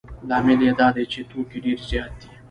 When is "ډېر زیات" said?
1.65-2.11